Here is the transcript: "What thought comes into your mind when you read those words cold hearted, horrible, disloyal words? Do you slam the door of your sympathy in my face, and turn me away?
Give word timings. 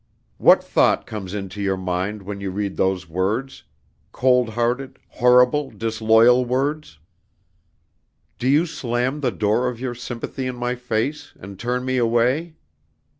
"What 0.39 0.63
thought 0.63 1.05
comes 1.05 1.35
into 1.35 1.61
your 1.61 1.77
mind 1.77 2.23
when 2.23 2.41
you 2.41 2.49
read 2.49 2.75
those 2.75 3.07
words 3.07 3.65
cold 4.11 4.49
hearted, 4.49 4.97
horrible, 5.09 5.69
disloyal 5.69 6.43
words? 6.43 6.97
Do 8.39 8.47
you 8.47 8.65
slam 8.65 9.19
the 9.21 9.29
door 9.29 9.69
of 9.69 9.79
your 9.79 9.93
sympathy 9.93 10.47
in 10.47 10.55
my 10.55 10.73
face, 10.73 11.33
and 11.39 11.59
turn 11.59 11.85
me 11.85 11.97
away? 11.97 12.55